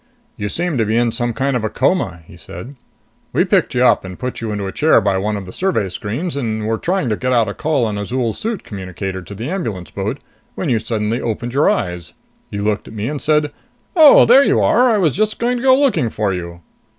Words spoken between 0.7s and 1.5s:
to be in some